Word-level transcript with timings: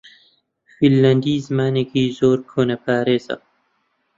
فینلاندی 0.75 1.35
زمانێکی 1.47 2.03
زۆر 2.19 2.39
کۆنەپارێزە. 2.51 3.35